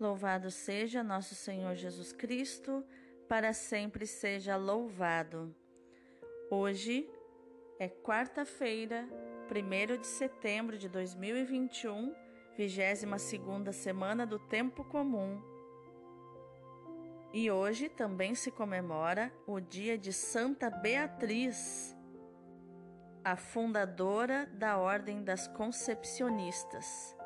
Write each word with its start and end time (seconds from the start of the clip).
Louvado 0.00 0.48
seja 0.48 1.02
nosso 1.02 1.34
Senhor 1.34 1.74
Jesus 1.74 2.12
Cristo, 2.12 2.84
para 3.28 3.52
sempre 3.52 4.06
seja 4.06 4.56
louvado. 4.56 5.52
Hoje 6.48 7.10
é 7.80 7.88
quarta-feira, 7.88 9.08
1 9.50 10.00
de 10.00 10.06
setembro 10.06 10.78
de 10.78 10.88
2021, 10.88 12.14
22 12.56 13.74
semana 13.74 14.24
do 14.24 14.38
Tempo 14.38 14.84
Comum. 14.84 15.42
E 17.32 17.50
hoje 17.50 17.88
também 17.88 18.36
se 18.36 18.52
comemora 18.52 19.32
o 19.48 19.58
dia 19.58 19.98
de 19.98 20.12
Santa 20.12 20.70
Beatriz, 20.70 21.96
a 23.24 23.34
fundadora 23.34 24.46
da 24.46 24.78
Ordem 24.78 25.24
das 25.24 25.48
Concepcionistas 25.48 27.18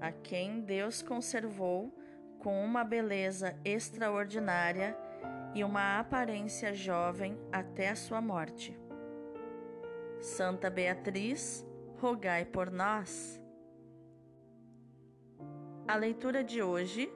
a 0.00 0.10
quem 0.10 0.60
Deus 0.60 1.02
conservou 1.02 1.94
com 2.38 2.64
uma 2.64 2.82
beleza 2.82 3.54
extraordinária 3.64 4.96
e 5.54 5.62
uma 5.62 5.98
aparência 5.98 6.72
jovem 6.72 7.38
até 7.52 7.90
a 7.90 7.96
sua 7.96 8.20
morte. 8.20 8.78
Santa 10.20 10.70
Beatriz, 10.70 11.66
rogai 11.98 12.44
por 12.44 12.70
nós. 12.70 13.40
A 15.86 15.96
leitura 15.96 16.44
de 16.44 16.62
hoje 16.62 17.10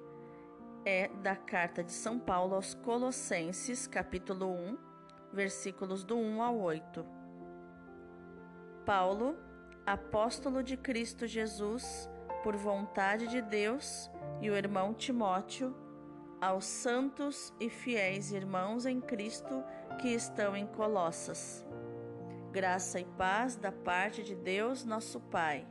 é 0.84 1.08
da 1.22 1.36
carta 1.36 1.82
de 1.82 1.92
São 1.92 2.18
Paulo 2.18 2.54
aos 2.54 2.74
Colossenses, 2.74 3.86
capítulo 3.86 4.50
1, 4.52 4.78
versículos 5.32 6.04
do 6.04 6.16
1 6.16 6.42
ao 6.42 6.58
8. 6.58 7.06
Paulo, 8.84 9.36
apóstolo 9.86 10.62
de 10.62 10.76
Cristo 10.76 11.26
Jesus, 11.26 12.08
por 12.44 12.56
vontade 12.56 13.26
de 13.26 13.40
Deus, 13.40 14.10
e 14.42 14.50
o 14.50 14.54
irmão 14.54 14.92
Timóteo, 14.92 15.74
aos 16.38 16.66
santos 16.66 17.54
e 17.58 17.70
fiéis 17.70 18.32
irmãos 18.32 18.84
em 18.84 19.00
Cristo 19.00 19.64
que 19.98 20.08
estão 20.08 20.54
em 20.54 20.66
Colossas. 20.66 21.64
Graça 22.52 23.00
e 23.00 23.04
paz 23.06 23.56
da 23.56 23.72
parte 23.72 24.22
de 24.22 24.34
Deus, 24.34 24.84
nosso 24.84 25.18
Pai. 25.20 25.66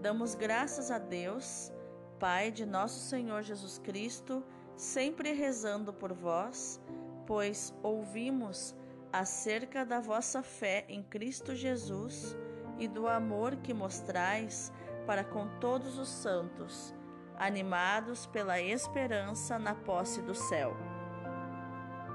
Damos 0.00 0.36
graças 0.36 0.92
a 0.92 0.98
Deus, 0.98 1.72
Pai 2.20 2.52
de 2.52 2.64
nosso 2.64 3.00
Senhor 3.00 3.42
Jesus 3.42 3.78
Cristo, 3.78 4.44
sempre 4.76 5.32
rezando 5.32 5.92
por 5.92 6.12
vós, 6.12 6.80
pois 7.26 7.74
ouvimos 7.82 8.76
acerca 9.12 9.84
da 9.84 9.98
vossa 9.98 10.40
fé 10.40 10.84
em 10.88 11.02
Cristo 11.02 11.52
Jesus 11.52 12.36
e 12.78 12.86
do 12.86 13.08
amor 13.08 13.56
que 13.56 13.74
mostrais 13.74 14.72
para 15.06 15.24
com 15.24 15.46
todos 15.58 15.98
os 15.98 16.08
santos, 16.08 16.94
animados 17.36 18.26
pela 18.26 18.60
esperança 18.60 19.58
na 19.58 19.74
posse 19.74 20.22
do 20.22 20.34
céu. 20.34 20.76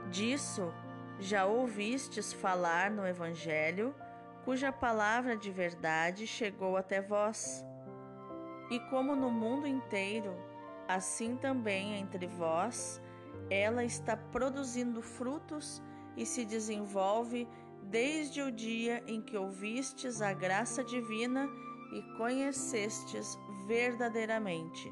Disso 0.10 0.74
já 1.20 1.46
ouvistes 1.46 2.32
falar 2.32 2.90
no 2.90 3.06
Evangelho, 3.06 3.94
cuja 4.46 4.72
palavra 4.72 5.36
de 5.36 5.52
verdade 5.52 6.26
chegou 6.26 6.78
até 6.78 7.02
vós. 7.02 7.66
E 8.72 8.80
como 8.90 9.16
no 9.16 9.30
mundo 9.30 9.68
inteiro, 9.68 10.36
assim 10.88 11.36
também 11.36 12.00
entre 12.00 12.26
vós, 12.26 13.02
ela 13.50 13.84
está 13.84 14.16
produzindo 14.16 15.02
frutos 15.02 15.84
e 16.16 16.26
se 16.26 16.46
desenvolve 16.46 17.48
desde 17.84 18.42
o 18.42 18.52
dia 18.52 19.04
em 19.08 19.22
que 19.22 19.38
ouvistes 19.38 20.22
a 20.22 20.34
graça 20.34 20.84
divina 20.84 21.50
e 21.92 22.02
conhecestes 22.18 23.38
verdadeiramente. 23.68 24.92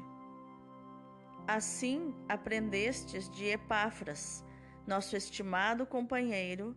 Assim 1.46 2.14
aprendestes 2.28 3.28
de 3.30 3.46
Epáfras, 3.46 4.44
nosso 4.86 5.16
estimado 5.16 5.86
companheiro, 5.86 6.76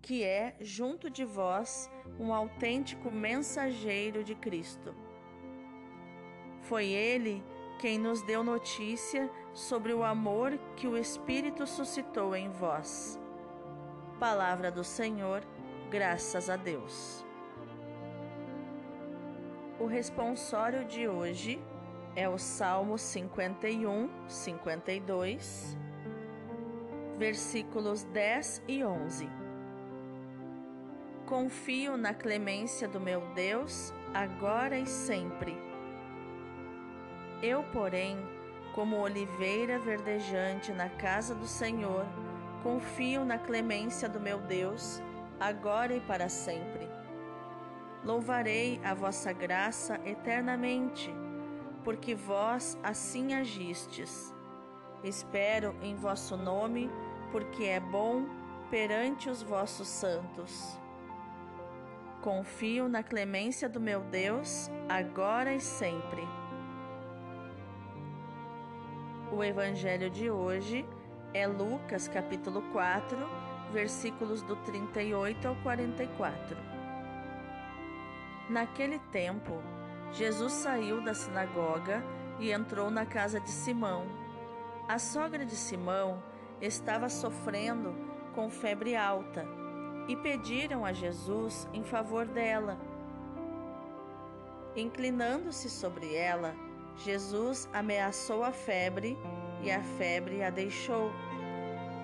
que 0.00 0.24
é, 0.24 0.56
junto 0.60 1.08
de 1.08 1.24
vós, 1.24 1.90
um 2.18 2.34
autêntico 2.34 3.10
mensageiro 3.10 4.24
de 4.24 4.34
Cristo. 4.34 4.94
Foi 6.62 6.86
ele 6.86 7.42
quem 7.78 7.98
nos 7.98 8.22
deu 8.22 8.44
notícia 8.44 9.30
sobre 9.52 9.92
o 9.92 10.04
amor 10.04 10.58
que 10.76 10.86
o 10.86 10.96
Espírito 10.96 11.66
suscitou 11.66 12.34
em 12.34 12.48
vós. 12.48 13.18
Palavra 14.18 14.70
do 14.70 14.84
Senhor, 14.84 15.42
graças 15.90 16.48
a 16.48 16.56
Deus. 16.56 17.24
O 19.82 19.86
responsório 19.86 20.84
de 20.84 21.08
hoje 21.08 21.60
é 22.14 22.28
o 22.28 22.38
Salmo 22.38 22.96
51, 22.96 24.08
52, 24.28 25.76
versículos 27.18 28.04
10 28.04 28.62
e 28.68 28.84
11. 28.84 29.28
Confio 31.26 31.96
na 31.96 32.14
clemência 32.14 32.86
do 32.86 33.00
meu 33.00 33.22
Deus, 33.34 33.92
agora 34.14 34.78
e 34.78 34.86
sempre. 34.86 35.58
Eu, 37.42 37.64
porém, 37.72 38.16
como 38.76 39.00
oliveira 39.00 39.80
verdejante 39.80 40.70
na 40.70 40.90
casa 40.90 41.34
do 41.34 41.48
Senhor, 41.48 42.06
confio 42.62 43.24
na 43.24 43.36
clemência 43.36 44.08
do 44.08 44.20
meu 44.20 44.38
Deus, 44.38 45.02
agora 45.40 45.92
e 45.92 46.00
para 46.00 46.28
sempre. 46.28 46.91
Louvarei 48.04 48.80
a 48.82 48.94
vossa 48.94 49.32
graça 49.32 50.00
eternamente, 50.04 51.14
porque 51.84 52.14
vós 52.14 52.76
assim 52.82 53.34
agistes. 53.34 54.34
Espero 55.04 55.76
em 55.80 55.94
vosso 55.94 56.36
nome, 56.36 56.90
porque 57.30 57.64
é 57.64 57.78
bom 57.78 58.24
perante 58.70 59.30
os 59.30 59.42
vossos 59.42 59.86
santos. 59.86 60.76
Confio 62.22 62.88
na 62.88 63.02
clemência 63.02 63.68
do 63.68 63.80
meu 63.80 64.00
Deus, 64.00 64.68
agora 64.88 65.54
e 65.54 65.60
sempre. 65.60 66.22
O 69.30 69.44
evangelho 69.44 70.10
de 70.10 70.28
hoje 70.28 70.84
é 71.32 71.46
Lucas 71.46 72.08
capítulo 72.08 72.62
4, 72.72 73.16
versículos 73.72 74.42
do 74.42 74.56
38 74.56 75.48
ao 75.48 75.56
44. 75.56 76.71
Naquele 78.52 78.98
tempo, 79.10 79.62
Jesus 80.12 80.52
saiu 80.52 81.00
da 81.00 81.14
sinagoga 81.14 82.04
e 82.38 82.52
entrou 82.52 82.90
na 82.90 83.06
casa 83.06 83.40
de 83.40 83.48
Simão. 83.48 84.04
A 84.86 84.98
sogra 84.98 85.46
de 85.46 85.56
Simão 85.56 86.22
estava 86.60 87.08
sofrendo 87.08 87.94
com 88.34 88.50
febre 88.50 88.94
alta 88.94 89.46
e 90.06 90.14
pediram 90.16 90.84
a 90.84 90.92
Jesus 90.92 91.66
em 91.72 91.82
favor 91.82 92.26
dela. 92.26 92.76
Inclinando-se 94.76 95.70
sobre 95.70 96.14
ela, 96.14 96.54
Jesus 96.98 97.66
ameaçou 97.72 98.44
a 98.44 98.52
febre 98.52 99.16
e 99.62 99.70
a 99.70 99.82
febre 99.82 100.42
a 100.42 100.50
deixou. 100.50 101.10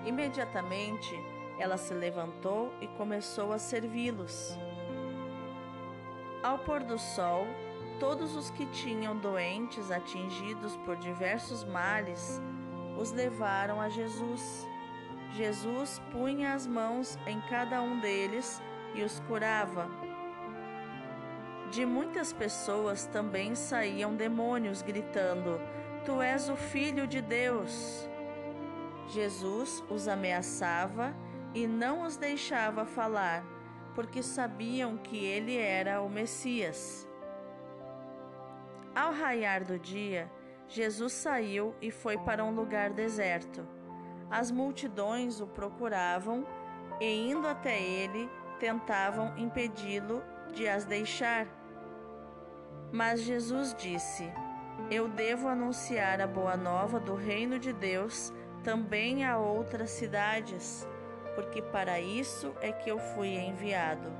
Imediatamente 0.03 1.13
ela 1.59 1.77
se 1.77 1.93
levantou 1.93 2.73
e 2.81 2.87
começou 2.87 3.53
a 3.53 3.59
servi-los. 3.59 4.57
Ao 6.49 6.57
pôr 6.57 6.81
do 6.83 6.97
sol, 6.97 7.45
todos 7.99 8.35
os 8.35 8.49
que 8.49 8.65
tinham 8.65 9.15
doentes 9.15 9.91
atingidos 9.91 10.75
por 10.77 10.95
diversos 10.95 11.63
males 11.63 12.41
os 12.97 13.11
levaram 13.11 13.79
a 13.79 13.87
Jesus. 13.87 14.67
Jesus 15.33 16.01
punha 16.11 16.55
as 16.55 16.65
mãos 16.65 17.19
em 17.27 17.39
cada 17.41 17.83
um 17.83 17.99
deles 17.99 18.59
e 18.95 19.03
os 19.03 19.19
curava. 19.27 19.87
De 21.69 21.85
muitas 21.85 22.33
pessoas 22.33 23.05
também 23.05 23.53
saíam 23.53 24.15
demônios 24.15 24.81
gritando: 24.81 25.61
Tu 26.03 26.19
és 26.19 26.49
o 26.49 26.55
Filho 26.55 27.05
de 27.05 27.21
Deus. 27.21 28.09
Jesus 29.07 29.83
os 29.87 30.07
ameaçava 30.07 31.15
e 31.53 31.67
não 31.67 32.01
os 32.01 32.17
deixava 32.17 32.87
falar 32.87 33.58
porque 33.95 34.21
sabiam 34.23 34.97
que 34.97 35.23
ele 35.23 35.57
era 35.57 36.01
o 36.01 36.09
Messias. 36.09 37.07
Ao 38.95 39.11
raiar 39.11 39.63
do 39.63 39.77
dia, 39.77 40.31
Jesus 40.67 41.13
saiu 41.13 41.75
e 41.81 41.89
foi 41.89 42.17
para 42.17 42.43
um 42.43 42.51
lugar 42.51 42.91
deserto. 42.91 43.67
As 44.29 44.51
multidões 44.51 45.39
o 45.41 45.47
procuravam 45.47 46.45
e, 46.99 47.31
indo 47.31 47.47
até 47.47 47.81
ele, 47.81 48.29
tentavam 48.59 49.37
impedi-lo 49.37 50.21
de 50.53 50.67
as 50.67 50.85
deixar. 50.85 51.47
Mas 52.91 53.21
Jesus 53.21 53.73
disse: 53.73 54.31
Eu 54.91 55.07
devo 55.07 55.47
anunciar 55.47 56.21
a 56.21 56.27
boa 56.27 56.55
nova 56.55 56.99
do 56.99 57.15
reino 57.15 57.57
de 57.57 57.73
Deus 57.73 58.33
também 58.63 59.25
a 59.25 59.37
outras 59.37 59.89
cidades 59.91 60.87
porque 61.39 61.61
para 61.61 62.01
isso 62.01 62.53
é 62.59 62.69
que 62.69 62.91
eu 62.91 62.99
fui 62.99 63.29
enviado. 63.29 64.11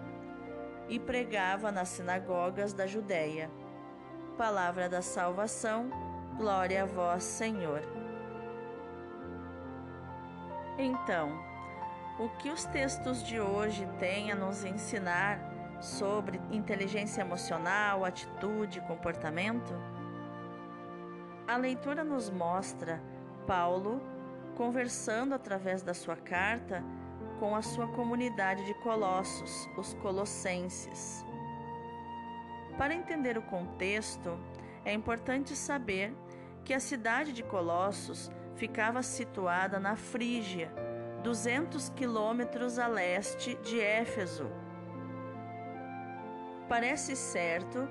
E 0.87 0.97
pregava 0.97 1.69
nas 1.69 1.89
sinagogas 1.89 2.71
da 2.71 2.87
Judéia. 2.87 3.51
Palavra 4.37 4.87
da 4.87 5.01
salvação, 5.01 5.91
Glória 6.37 6.83
a 6.83 6.85
vós, 6.85 7.25
Senhor. 7.25 7.81
Então, 10.77 11.37
o 12.17 12.29
que 12.37 12.49
os 12.49 12.63
textos 12.63 13.21
de 13.21 13.41
hoje 13.41 13.85
têm 13.99 14.31
a 14.31 14.35
nos 14.35 14.63
ensinar 14.63 15.41
sobre 15.81 16.39
inteligência 16.49 17.19
emocional, 17.19 18.05
atitude 18.05 18.79
comportamento? 18.87 19.73
A 21.45 21.57
leitura 21.57 22.01
nos 22.01 22.29
mostra 22.29 23.01
Paulo 23.45 24.01
conversando 24.55 25.35
através 25.35 25.81
da 25.83 25.93
sua 25.93 26.15
carta 26.15 26.81
com 27.39 27.55
a 27.55 27.61
sua 27.61 27.87
comunidade 27.87 28.65
de 28.65 28.73
Colossos, 28.73 29.69
os 29.77 29.93
Colossenses. 29.95 31.25
Para 32.77 32.93
entender 32.93 33.37
o 33.37 33.41
contexto, 33.41 34.37
é 34.83 34.93
importante 34.93 35.55
saber 35.55 36.13
que 36.65 36.73
a 36.73 36.79
cidade 36.79 37.31
de 37.31 37.41
Colossos 37.43 38.29
ficava 38.55 39.01
situada 39.01 39.79
na 39.79 39.95
Frígia, 39.95 40.71
200 41.23 41.89
quilômetros 41.89 42.77
a 42.77 42.87
leste 42.87 43.55
de 43.55 43.79
Éfeso. 43.79 44.49
Parece 46.67 47.15
certo 47.15 47.87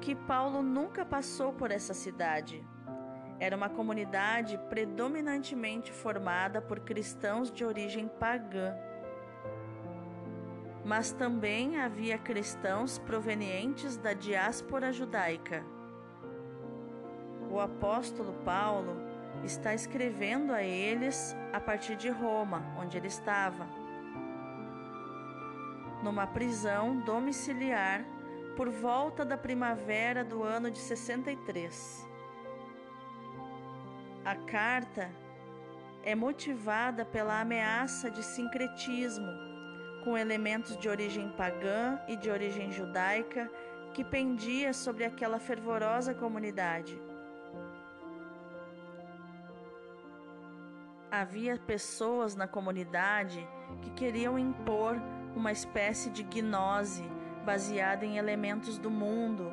que 0.00 0.14
Paulo 0.14 0.62
nunca 0.62 1.04
passou 1.04 1.52
por 1.52 1.70
essa 1.70 1.92
cidade. 1.92 2.64
Era 3.38 3.56
uma 3.56 3.68
comunidade 3.68 4.56
predominantemente 4.68 5.92
formada 5.92 6.62
por 6.62 6.80
cristãos 6.80 7.50
de 7.50 7.64
origem 7.64 8.06
pagã. 8.06 8.72
Mas 10.84 11.12
também 11.12 11.78
havia 11.78 12.18
cristãos 12.18 12.98
provenientes 12.98 13.96
da 13.96 14.12
diáspora 14.12 14.92
judaica 14.92 15.64
o 17.52 17.60
apóstolo 17.60 18.32
Paulo 18.44 18.96
está 19.44 19.74
escrevendo 19.74 20.54
a 20.54 20.62
eles 20.62 21.36
a 21.52 21.60
partir 21.60 21.96
de 21.96 22.08
Roma, 22.08 22.64
onde 22.78 22.96
ele 22.96 23.08
estava, 23.08 23.66
numa 26.02 26.26
prisão 26.26 27.00
domiciliar 27.00 28.06
por 28.56 28.70
volta 28.70 29.22
da 29.22 29.36
primavera 29.36 30.24
do 30.24 30.42
ano 30.42 30.70
de 30.70 30.78
63. 30.78 32.08
A 34.24 34.34
carta 34.34 35.10
é 36.02 36.14
motivada 36.14 37.04
pela 37.04 37.38
ameaça 37.38 38.10
de 38.10 38.22
sincretismo, 38.22 39.30
com 40.04 40.16
elementos 40.16 40.76
de 40.76 40.88
origem 40.88 41.28
pagã 41.30 41.98
e 42.08 42.16
de 42.16 42.30
origem 42.30 42.70
judaica 42.70 43.50
que 43.94 44.04
pendia 44.04 44.72
sobre 44.72 45.04
aquela 45.04 45.38
fervorosa 45.38 46.14
comunidade. 46.14 46.98
havia 51.12 51.58
pessoas 51.58 52.34
na 52.34 52.48
comunidade 52.48 53.46
que 53.82 53.90
queriam 53.90 54.38
impor 54.38 54.96
uma 55.36 55.52
espécie 55.52 56.08
de 56.08 56.22
gnose 56.22 57.04
baseada 57.44 58.06
em 58.06 58.16
elementos 58.16 58.78
do 58.78 58.90
mundo 58.90 59.52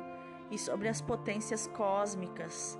e 0.50 0.56
sobre 0.56 0.88
as 0.88 1.02
potências 1.02 1.66
cósmicas, 1.66 2.78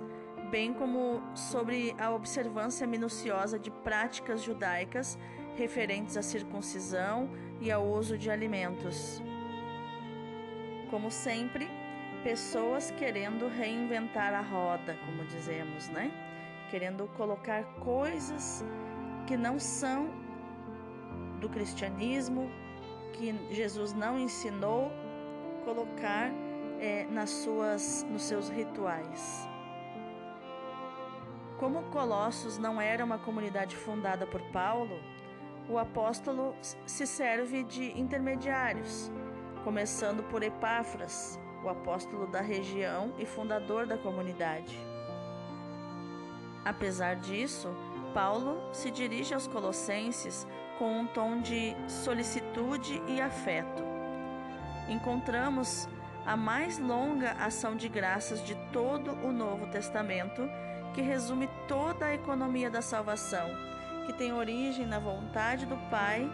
bem 0.49 0.73
como 0.73 1.21
sobre 1.35 1.95
a 1.99 2.09
observância 2.09 2.87
minuciosa 2.87 3.59
de 3.59 3.69
práticas 3.69 4.41
judaicas 4.41 5.15
referentes 5.55 6.17
à 6.17 6.23
circuncisão 6.23 7.29
e 7.61 7.71
ao 7.71 7.85
uso 7.85 8.17
de 8.17 8.29
alimentos. 8.29 9.21
Como 10.89 11.09
sempre, 11.09 11.69
pessoas 12.23 12.91
querendo 12.91 13.47
reinventar 13.47 14.33
a 14.33 14.41
roda, 14.41 14.97
como 15.05 15.23
dizemos, 15.25 15.87
né? 15.89 16.11
querendo 16.71 17.05
colocar 17.17 17.63
coisas 17.81 18.63
que 19.27 19.35
não 19.35 19.59
são 19.59 20.09
do 21.41 21.49
cristianismo, 21.49 22.49
que 23.13 23.35
Jesus 23.53 23.93
não 23.93 24.17
ensinou, 24.17 24.89
colocar 25.65 26.31
é, 26.79 27.05
nas 27.11 27.29
suas, 27.29 28.05
nos 28.09 28.23
seus 28.23 28.49
rituais. 28.49 29.47
Como 31.59 31.83
Colossos 31.91 32.57
não 32.57 32.81
era 32.81 33.03
uma 33.03 33.19
comunidade 33.19 33.75
fundada 33.75 34.25
por 34.25 34.41
Paulo, 34.51 34.97
o 35.69 35.77
apóstolo 35.77 36.55
se 36.85 37.05
serve 37.07 37.63
de 37.63 37.97
intermediários, 37.99 39.11
começando 39.63 40.23
por 40.23 40.43
Epáfras, 40.43 41.39
o 41.63 41.69
apóstolo 41.69 42.27
da 42.27 42.41
região 42.41 43.13
e 43.17 43.25
fundador 43.25 43.85
da 43.85 43.97
comunidade. 43.97 44.77
Apesar 46.65 47.15
disso, 47.15 47.69
Paulo 48.13 48.73
se 48.73 48.91
dirige 48.91 49.33
aos 49.33 49.47
Colossenses 49.47 50.47
com 50.77 50.99
um 50.99 51.07
tom 51.07 51.41
de 51.41 51.75
solicitude 51.87 53.01
e 53.07 53.21
afeto. 53.21 53.83
Encontramos 54.89 55.87
a 56.25 56.35
mais 56.35 56.77
longa 56.77 57.31
ação 57.33 57.75
de 57.75 57.87
graças 57.87 58.43
de 58.43 58.55
todo 58.71 59.11
o 59.25 59.31
Novo 59.31 59.67
Testamento, 59.67 60.41
que 60.93 61.01
resume 61.01 61.49
toda 61.67 62.07
a 62.07 62.13
economia 62.13 62.69
da 62.69 62.81
salvação, 62.81 63.49
que 64.05 64.13
tem 64.13 64.33
origem 64.33 64.85
na 64.85 64.99
vontade 64.99 65.65
do 65.65 65.77
Pai, 65.89 66.29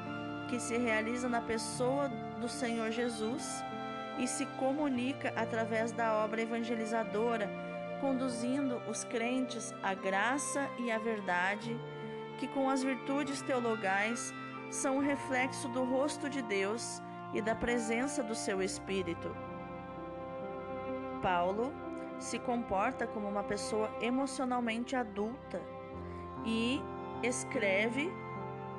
que 0.50 0.60
se 0.60 0.78
realiza 0.78 1.28
na 1.28 1.42
pessoa 1.42 2.10
do 2.40 2.48
Senhor 2.48 2.92
Jesus 2.92 3.64
e 4.18 4.28
se 4.28 4.46
comunica 4.58 5.34
através 5.36 5.92
da 5.92 6.14
obra 6.16 6.42
evangelizadora 6.42 7.50
conduzindo 8.00 8.78
os 8.90 9.04
crentes 9.04 9.74
à 9.81 9.94
graça 9.94 10.69
e 10.80 10.92
à 10.92 10.98
verdade, 10.98 11.78
que 12.40 12.48
com 12.48 12.69
as 12.69 12.84
virtudes 12.84 13.42
teologais 13.42 14.34
são 14.69 14.98
o 14.98 15.02
reflexo 15.02 15.68
do 15.69 15.84
rosto 15.84 16.30
de 16.30 16.42
Deus 16.42 17.02
e 17.34 17.42
da 17.42 17.56
presença 17.56 18.24
do 18.24 18.36
seu 18.36 18.62
Espírito. 18.62 19.36
Paulo 21.22 21.74
se 22.19 22.40
comporta 22.40 23.08
como 23.08 23.28
uma 23.28 23.44
pessoa 23.44 23.90
emocionalmente 24.02 24.96
adulta 24.96 25.62
e 26.46 26.81
escreve 27.24 28.12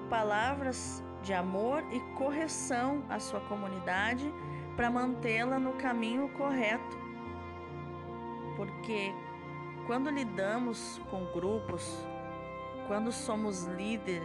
palavras 0.09 1.03
de 1.23 1.33
amor 1.33 1.85
e 1.93 2.01
correção 2.17 3.03
à 3.09 3.19
sua 3.19 3.41
comunidade 3.41 4.33
para 4.77 4.91
mantê-la 4.91 5.59
no 5.59 5.73
caminho 5.75 6.29
correto 6.31 7.09
porque 8.59 9.15
quando 9.87 10.11
lidamos 10.11 11.01
com 11.13 11.25
grupos, 11.27 12.05
quando 12.89 13.13
somos 13.13 13.67
líder, 13.67 14.21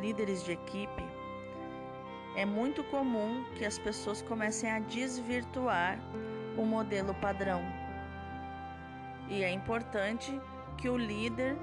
líderes 0.00 0.42
de 0.42 0.52
equipe, 0.52 1.04
é 2.34 2.46
muito 2.46 2.82
comum 2.84 3.44
que 3.54 3.66
as 3.66 3.78
pessoas 3.78 4.22
comecem 4.22 4.70
a 4.70 4.78
desvirtuar 4.78 5.98
o 6.56 6.64
modelo 6.64 7.14
padrão. 7.16 7.60
E 9.28 9.44
é 9.44 9.50
importante 9.50 10.40
que 10.78 10.88
o 10.88 10.96
líder 10.96 11.54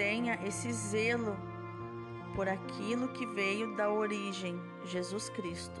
tenha 0.00 0.38
esse 0.46 0.72
zelo 0.72 1.36
por 2.34 2.48
aquilo 2.48 3.08
que 3.08 3.26
veio 3.26 3.76
da 3.76 3.90
origem, 3.90 4.58
Jesus 4.86 5.28
Cristo. 5.28 5.78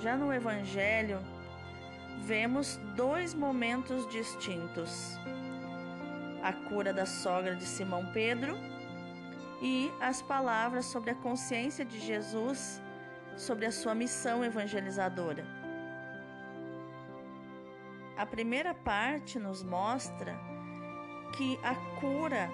Já 0.00 0.16
no 0.16 0.32
Evangelho, 0.32 1.20
vemos 2.22 2.76
dois 2.96 3.34
momentos 3.34 4.04
distintos: 4.08 5.16
a 6.42 6.52
cura 6.52 6.92
da 6.92 7.06
sogra 7.06 7.54
de 7.54 7.64
Simão 7.64 8.10
Pedro 8.12 8.56
e 9.62 9.88
as 10.00 10.20
palavras 10.20 10.86
sobre 10.86 11.10
a 11.10 11.14
consciência 11.14 11.84
de 11.84 12.00
Jesus 12.00 12.82
sobre 13.36 13.64
a 13.64 13.70
sua 13.70 13.94
missão 13.94 14.44
evangelizadora. 14.44 15.46
A 18.16 18.26
primeira 18.26 18.74
parte 18.74 19.38
nos 19.38 19.62
mostra 19.62 20.47
que 21.32 21.58
a 21.62 21.74
cura 22.00 22.50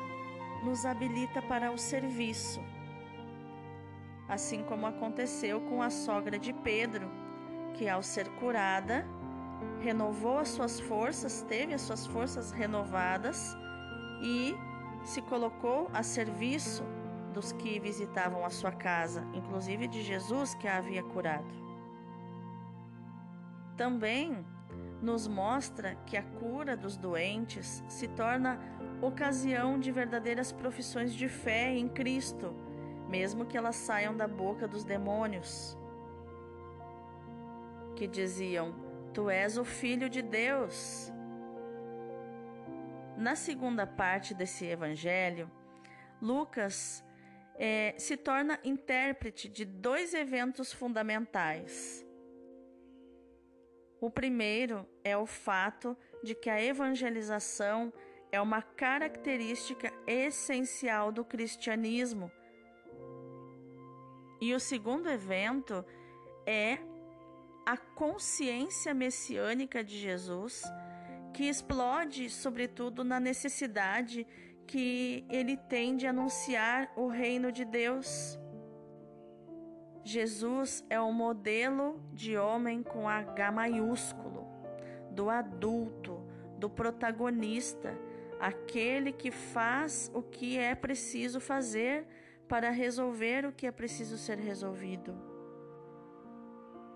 nos 0.62 0.84
habilita 0.86 1.42
para 1.42 1.70
o 1.70 1.78
serviço, 1.78 2.60
assim 4.28 4.62
como 4.64 4.86
aconteceu 4.86 5.60
com 5.60 5.82
a 5.82 5.90
sogra 5.90 6.38
de 6.38 6.52
Pedro, 6.52 7.10
que 7.74 7.88
ao 7.88 8.02
ser 8.02 8.28
curada, 8.36 9.06
renovou 9.80 10.38
as 10.38 10.48
suas 10.48 10.80
forças, 10.80 11.42
teve 11.42 11.74
as 11.74 11.82
suas 11.82 12.06
forças 12.06 12.50
renovadas 12.50 13.56
e 14.22 14.54
se 15.04 15.20
colocou 15.22 15.90
a 15.92 16.02
serviço 16.02 16.82
dos 17.34 17.52
que 17.52 17.78
visitavam 17.78 18.44
a 18.44 18.50
sua 18.50 18.72
casa, 18.72 19.26
inclusive 19.34 19.86
de 19.88 20.02
Jesus 20.02 20.54
que 20.54 20.68
a 20.68 20.78
havia 20.78 21.02
curado. 21.02 21.52
Também 23.76 24.44
nos 25.04 25.28
mostra 25.28 25.94
que 26.06 26.16
a 26.16 26.22
cura 26.22 26.76
dos 26.76 26.96
doentes 26.96 27.84
se 27.86 28.08
torna 28.08 28.58
ocasião 29.02 29.78
de 29.78 29.92
verdadeiras 29.92 30.50
profissões 30.50 31.14
de 31.14 31.28
fé 31.28 31.74
em 31.74 31.88
Cristo, 31.88 32.54
mesmo 33.08 33.44
que 33.44 33.56
elas 33.56 33.76
saiam 33.76 34.16
da 34.16 34.26
boca 34.26 34.66
dos 34.66 34.82
demônios, 34.82 35.78
que 37.94 38.08
diziam: 38.08 38.74
Tu 39.12 39.28
és 39.28 39.58
o 39.58 39.64
Filho 39.64 40.08
de 40.08 40.22
Deus. 40.22 41.12
Na 43.16 43.36
segunda 43.36 43.86
parte 43.86 44.34
desse 44.34 44.64
evangelho, 44.64 45.48
Lucas 46.20 47.04
é, 47.56 47.94
se 47.98 48.16
torna 48.16 48.58
intérprete 48.64 49.48
de 49.48 49.64
dois 49.64 50.14
eventos 50.14 50.72
fundamentais. 50.72 52.03
O 54.04 54.10
primeiro 54.10 54.86
é 55.02 55.16
o 55.16 55.24
fato 55.24 55.96
de 56.22 56.34
que 56.34 56.50
a 56.50 56.62
evangelização 56.62 57.90
é 58.30 58.38
uma 58.38 58.60
característica 58.60 59.90
essencial 60.06 61.10
do 61.10 61.24
cristianismo. 61.24 62.30
E 64.42 64.52
o 64.52 64.60
segundo 64.60 65.08
evento 65.08 65.82
é 66.44 66.76
a 67.64 67.78
consciência 67.78 68.92
messiânica 68.92 69.82
de 69.82 69.98
Jesus, 69.98 70.62
que 71.32 71.44
explode 71.44 72.28
sobretudo 72.28 73.02
na 73.04 73.18
necessidade 73.18 74.26
que 74.66 75.24
ele 75.30 75.56
tem 75.56 75.96
de 75.96 76.06
anunciar 76.06 76.92
o 76.94 77.08
reino 77.08 77.50
de 77.50 77.64
Deus. 77.64 78.38
Jesus 80.04 80.84
é 80.90 81.00
o 81.00 81.10
modelo 81.10 81.98
de 82.12 82.36
homem 82.36 82.82
com 82.82 83.08
H 83.08 83.50
maiúsculo, 83.50 84.46
do 85.10 85.30
adulto, 85.30 86.22
do 86.58 86.68
protagonista, 86.68 87.98
aquele 88.38 89.12
que 89.12 89.30
faz 89.30 90.10
o 90.14 90.22
que 90.22 90.58
é 90.58 90.74
preciso 90.74 91.40
fazer 91.40 92.06
para 92.46 92.68
resolver 92.68 93.46
o 93.46 93.52
que 93.52 93.66
é 93.66 93.72
preciso 93.72 94.18
ser 94.18 94.36
resolvido. 94.36 95.14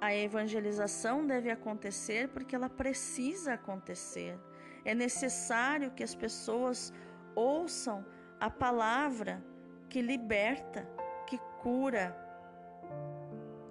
A 0.03 0.15
evangelização 0.15 1.27
deve 1.27 1.51
acontecer 1.51 2.29
porque 2.29 2.55
ela 2.55 2.69
precisa 2.69 3.55
acontecer. 3.55 4.39
É 4.85 4.95
necessário 4.95 5.93
que 5.93 6.05
as 6.05 6.15
pessoas 6.15 6.93
ouçam 7.35 8.05
a 8.39 8.51
palavra 8.51 9.43
que 9.89 10.03
liberta, 10.03 10.87
que 11.27 11.39
cura 11.63 12.28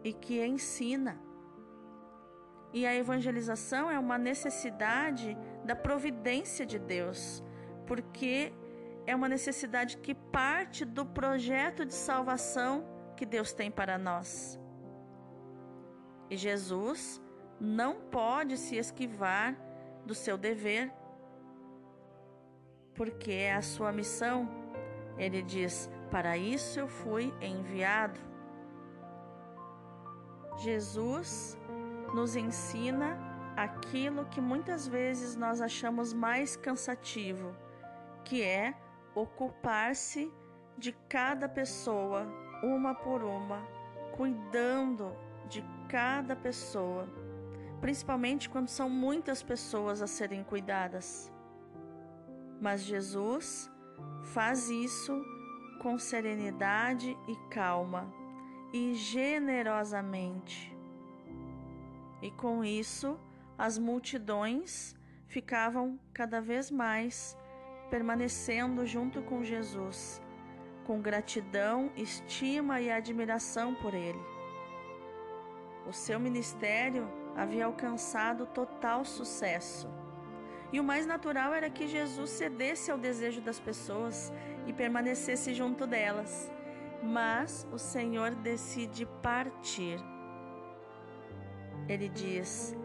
e 0.07 0.13
que 0.13 0.45
ensina. 0.45 1.19
E 2.73 2.85
a 2.85 2.95
evangelização 2.95 3.89
é 3.89 3.99
uma 3.99 4.17
necessidade 4.17 5.37
da 5.65 5.75
providência 5.75 6.65
de 6.65 6.79
Deus, 6.79 7.43
porque 7.85 8.53
é 9.05 9.15
uma 9.15 9.29
necessidade 9.29 9.97
que 9.97 10.13
parte 10.13 10.85
do 10.85 11.05
projeto 11.05 11.85
de 11.85 11.93
salvação 11.93 12.85
que 13.15 13.25
Deus 13.25 13.51
tem 13.53 13.69
para 13.69 13.97
nós. 13.97 14.59
E 16.29 16.37
Jesus 16.37 17.21
não 17.59 17.95
pode 17.95 18.57
se 18.57 18.75
esquivar 18.77 19.57
do 20.05 20.13
seu 20.13 20.37
dever, 20.37 20.91
porque 22.93 23.31
é 23.31 23.55
a 23.55 23.61
sua 23.61 23.91
missão. 23.91 24.49
Ele 25.17 25.41
diz: 25.41 25.89
Para 26.11 26.37
isso 26.37 26.79
eu 26.79 26.87
fui 26.87 27.33
enviado. 27.41 28.19
Jesus 30.57 31.57
nos 32.13 32.35
ensina 32.35 33.17
aquilo 33.55 34.25
que 34.25 34.41
muitas 34.41 34.87
vezes 34.87 35.35
nós 35.35 35.61
achamos 35.61 36.13
mais 36.13 36.55
cansativo, 36.55 37.55
que 38.23 38.41
é 38.41 38.75
ocupar-se 39.13 40.31
de 40.77 40.93
cada 41.07 41.47
pessoa, 41.47 42.27
uma 42.63 42.95
por 42.95 43.23
uma, 43.23 43.61
cuidando 44.15 45.15
de 45.47 45.63
cada 45.87 46.35
pessoa, 46.35 47.07
principalmente 47.79 48.49
quando 48.49 48.67
são 48.67 48.89
muitas 48.89 49.43
pessoas 49.43 50.01
a 50.01 50.07
serem 50.07 50.43
cuidadas. 50.43 51.31
Mas 52.59 52.81
Jesus 52.81 53.71
faz 54.33 54.69
isso 54.69 55.23
com 55.81 55.99
serenidade 55.99 57.15
e 57.27 57.35
calma 57.49 58.16
e 58.73 58.93
generosamente. 58.93 60.75
E 62.21 62.31
com 62.31 62.63
isso, 62.63 63.19
as 63.57 63.77
multidões 63.77 64.95
ficavam 65.27 65.99
cada 66.13 66.41
vez 66.41 66.71
mais 66.71 67.37
permanecendo 67.89 68.85
junto 68.85 69.21
com 69.21 69.43
Jesus, 69.43 70.21
com 70.85 71.01
gratidão, 71.01 71.91
estima 71.95 72.81
e 72.81 72.91
admiração 72.91 73.73
por 73.75 73.93
ele. 73.93 74.19
O 75.87 75.93
seu 75.93 76.19
ministério 76.19 77.07
havia 77.35 77.65
alcançado 77.65 78.45
total 78.47 79.05
sucesso. 79.05 79.87
E 80.71 80.79
o 80.79 80.83
mais 80.83 81.05
natural 81.05 81.53
era 81.53 81.69
que 81.69 81.87
Jesus 81.87 82.29
cedesse 82.31 82.91
ao 82.91 82.97
desejo 82.97 83.39
das 83.39 83.59
pessoas 83.59 84.33
e 84.65 84.73
permanecesse 84.73 85.53
junto 85.53 85.87
delas. 85.87 86.51
Mas 87.01 87.67
o 87.71 87.77
Senhor 87.77 88.35
decide 88.35 89.05
partir. 89.21 89.99
Ele 91.87 92.09
diz: 92.09 92.75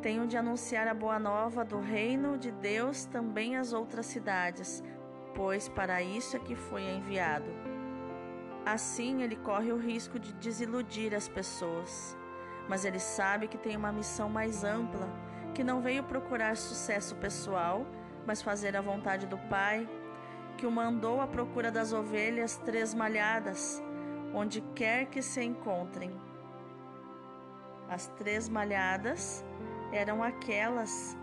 Tenho 0.00 0.26
de 0.26 0.36
anunciar 0.36 0.86
a 0.88 0.94
boa 0.94 1.18
nova 1.18 1.64
do 1.64 1.80
reino 1.80 2.38
de 2.38 2.50
Deus 2.50 3.04
também 3.04 3.56
às 3.56 3.72
outras 3.72 4.06
cidades, 4.06 4.82
pois 5.34 5.68
para 5.68 6.02
isso 6.02 6.36
é 6.36 6.40
que 6.40 6.54
foi 6.54 6.82
enviado. 6.82 7.50
Assim 8.64 9.22
ele 9.22 9.36
corre 9.36 9.70
o 9.72 9.76
risco 9.76 10.18
de 10.18 10.32
desiludir 10.34 11.14
as 11.14 11.28
pessoas, 11.28 12.16
mas 12.68 12.84
ele 12.84 12.98
sabe 12.98 13.46
que 13.46 13.58
tem 13.58 13.76
uma 13.76 13.92
missão 13.92 14.28
mais 14.28 14.64
ampla, 14.64 15.08
que 15.54 15.62
não 15.62 15.80
veio 15.80 16.02
procurar 16.02 16.56
sucesso 16.56 17.14
pessoal, 17.16 17.86
mas 18.26 18.42
fazer 18.42 18.76
a 18.76 18.80
vontade 18.80 19.26
do 19.26 19.38
Pai, 19.38 19.88
que 20.56 20.66
o 20.66 20.70
mandou 20.70 21.20
à 21.20 21.26
procura 21.26 21.70
das 21.70 21.92
ovelhas 21.92 22.56
tresmalhadas, 22.58 23.82
onde 24.34 24.60
quer 24.74 25.06
que 25.06 25.22
se 25.22 25.42
encontrem. 25.42 26.10
As 27.88 28.08
três 28.18 28.48
malhadas 28.48 29.44
eram 29.92 30.22
aquelas 30.22 31.16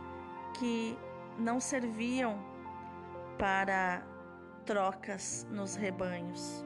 que 0.57 0.97
não 1.37 1.59
serviam 1.59 2.39
para 3.37 4.03
trocas 4.65 5.45
nos 5.49 5.75
rebanhos. 5.75 6.63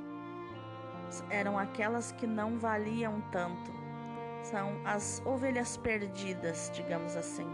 Eram 1.30 1.58
aquelas 1.58 2.12
que 2.12 2.28
não 2.28 2.60
valiam 2.60 3.22
tanto. 3.32 3.72
São 4.44 4.80
as 4.86 5.22
ovelhas 5.26 5.78
perdidas, 5.78 6.70
digamos 6.74 7.16
assim. 7.16 7.48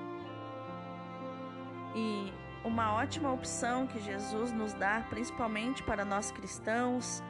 E 1.96 2.34
uma 2.64 2.94
ótima 2.94 3.32
opção 3.32 3.86
que 3.88 4.00
Jesus 4.00 4.52
nos 4.52 4.74
dá, 4.74 5.06
principalmente 5.10 5.84
para 5.84 6.06
nós 6.06 6.32
cristãos, 6.32 7.22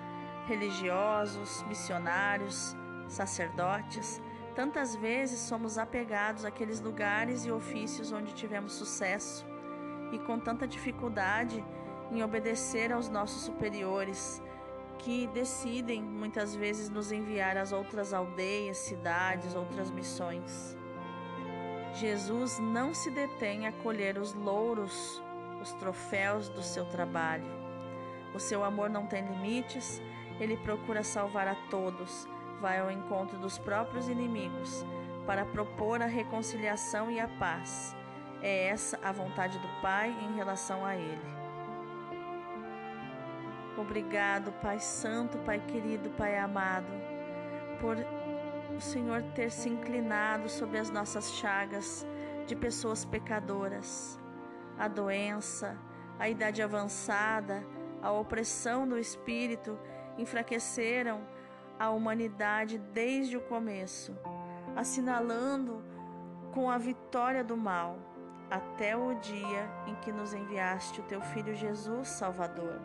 religiosos, 0.48 1.64
missionários, 1.64 2.76
sacerdotes, 3.08 4.22
Tantas 4.56 4.96
vezes 4.96 5.40
somos 5.40 5.80
apegados 5.80 6.46
àqueles 6.46 6.80
lugares 6.80 7.44
e 7.46 7.52
ofícios 7.52 8.12
onde 8.12 8.34
tivemos 8.34 8.74
sucesso 8.74 9.46
e 10.12 10.20
com 10.20 10.40
tanta 10.40 10.68
dificuldade 10.68 11.66
em 12.12 12.24
obedecer 12.24 12.92
aos 12.94 13.10
nossos 13.10 13.42
superiores, 13.42 14.44
que 15.00 15.26
decidem 15.28 16.04
muitas 16.04 16.56
vezes 16.56 16.88
nos 16.88 17.12
enviar 17.12 17.58
às 17.58 17.72
outras 17.72 18.14
aldeias, 18.14 18.78
cidades, 18.78 19.56
outras 19.56 19.90
missões. 19.90 20.78
Jesus 21.94 22.60
não 22.60 22.94
se 22.94 23.10
detém 23.10 23.68
a 23.68 23.72
colher 23.72 24.18
os 24.18 24.34
louros, 24.34 25.22
os 25.62 25.72
troféus 25.74 26.50
do 26.50 26.62
seu 26.62 26.86
trabalho. 26.86 27.46
O 28.34 28.40
seu 28.40 28.64
amor 28.64 28.90
não 28.90 29.06
tem 29.06 29.24
limites, 29.26 30.02
ele 30.40 30.58
procura 30.58 31.04
salvar 31.04 31.48
a 31.48 31.56
todos 31.70 32.28
vai 32.64 32.80
ao 32.80 32.90
encontro 32.90 33.38
dos 33.38 33.58
próprios 33.58 34.08
inimigos 34.08 34.86
para 35.28 35.44
propor 35.44 36.02
a 36.02 36.06
reconciliação 36.06 37.12
e 37.12 37.20
a 37.20 37.28
paz. 37.28 37.94
É 38.42 38.68
essa 38.68 38.98
a 39.04 39.12
vontade 39.12 39.60
do 39.60 39.68
Pai 39.82 40.10
em 40.10 40.34
relação 40.36 40.86
a 40.86 40.96
Ele. 40.96 41.34
Obrigado, 43.78 44.54
Pai 44.62 44.80
Santo, 44.80 45.38
Pai 45.40 45.60
querido, 45.60 46.10
Pai 46.12 46.38
amado, 46.38 46.88
por 47.82 47.98
Senhor 48.84 49.24
ter 49.34 49.50
se 49.50 49.70
inclinado 49.70 50.50
sobre 50.50 50.78
as 50.78 50.90
nossas 50.90 51.32
chagas 51.34 52.06
de 52.46 52.56
pessoas 52.56 53.06
pecadoras, 53.06 54.20
a 54.78 54.88
doença, 54.88 55.78
a 56.20 56.30
idade 56.30 56.62
avançada, 56.62 57.66
a 58.02 58.12
opressão 58.12 58.88
do 58.88 58.98
espírito 58.98 59.80
enfraqueceram 60.18 61.22
a 61.80 61.90
humanidade 61.90 62.78
desde 62.78 63.38
o 63.38 63.42
começo, 63.42 64.16
assinalando 64.76 65.84
com 66.54 66.70
a 66.70 66.78
vitória 66.78 67.44
do 67.44 67.58
mal, 67.58 67.98
até 68.50 68.96
o 68.96 69.16
dia 69.16 69.68
em 69.88 69.96
que 69.96 70.12
nos 70.12 70.34
enviaste 70.34 71.00
o 71.00 71.04
teu 71.04 71.22
Filho 71.22 71.56
Jesus 71.56 72.10
Salvador. 72.10 72.80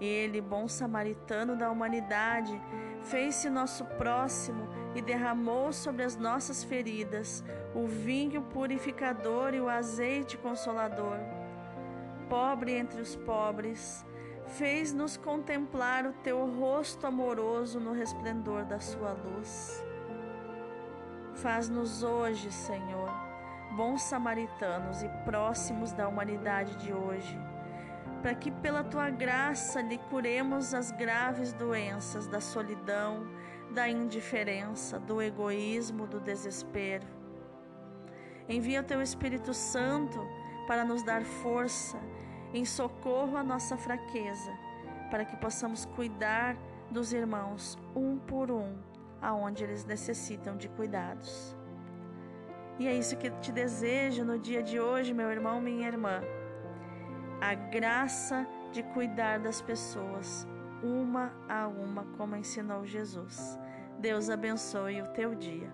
Ele, 0.00 0.40
bom 0.40 0.68
samaritano 0.68 1.56
da 1.56 1.70
humanidade, 1.70 2.60
fez-se 3.02 3.50
nosso 3.50 3.84
próximo 3.84 4.68
e 4.94 5.02
derramou 5.02 5.72
sobre 5.72 6.04
as 6.04 6.16
nossas 6.16 6.62
feridas 6.62 7.44
o 7.74 7.86
vinho 7.86 8.42
purificador 8.42 9.54
e 9.54 9.60
o 9.60 9.68
azeite 9.68 10.36
consolador. 10.36 11.18
pobre 12.28 12.72
entre 12.72 13.00
os 13.00 13.16
pobres, 13.16 14.04
fez-nos 14.48 15.16
contemplar 15.16 16.06
o 16.06 16.12
teu 16.12 16.46
rosto 16.46 17.06
amoroso 17.06 17.80
no 17.80 17.92
resplendor 17.92 18.66
da 18.66 18.78
sua 18.78 19.12
luz. 19.12 19.82
Faz-nos 21.36 22.02
hoje, 22.02 22.50
Senhor, 22.52 23.10
bons 23.76 24.02
samaritanos 24.02 25.02
e 25.02 25.08
próximos 25.24 25.92
da 25.92 26.06
humanidade 26.06 26.76
de 26.76 26.92
hoje, 26.92 27.38
para 28.22 28.34
que 28.34 28.50
pela 28.50 28.82
tua 28.82 29.10
graça 29.10 29.80
lhe 29.80 29.98
curemos 30.10 30.74
as 30.74 30.90
graves 30.90 31.52
doenças 31.52 32.26
da 32.26 32.40
solidão, 32.40 33.26
da 33.70 33.88
indiferença, 33.88 34.98
do 34.98 35.22
egoísmo, 35.22 36.06
do 36.06 36.18
desespero. 36.18 37.06
Envia 38.48 38.80
o 38.80 38.84
teu 38.84 39.00
Espírito 39.00 39.52
Santo 39.52 40.18
para 40.66 40.84
nos 40.84 41.02
dar 41.02 41.22
força 41.22 41.98
em 42.52 42.64
socorro 42.64 43.36
à 43.36 43.42
nossa 43.42 43.76
fraqueza, 43.76 44.52
para 45.10 45.24
que 45.24 45.36
possamos 45.36 45.84
cuidar 45.84 46.56
dos 46.90 47.12
irmãos 47.12 47.78
um 47.94 48.18
por 48.18 48.50
um, 48.50 48.76
aonde 49.20 49.62
eles 49.62 49.84
necessitam 49.84 50.56
de 50.56 50.68
cuidados. 50.68 51.54
E 52.78 52.86
é 52.86 52.94
isso 52.94 53.16
que 53.16 53.30
te 53.30 53.52
desejo 53.52 54.24
no 54.24 54.38
dia 54.38 54.62
de 54.62 54.80
hoje, 54.80 55.12
meu 55.12 55.30
irmão, 55.30 55.60
minha 55.60 55.86
irmã. 55.86 56.22
A 57.40 57.54
graça 57.54 58.46
de 58.72 58.82
cuidar 58.82 59.38
das 59.38 59.60
pessoas, 59.60 60.46
uma 60.82 61.32
a 61.48 61.68
uma, 61.68 62.04
como 62.16 62.36
ensinou 62.36 62.84
Jesus. 62.84 63.58
Deus 63.98 64.28
abençoe 64.28 65.00
o 65.02 65.08
teu 65.08 65.34
dia. 65.34 65.72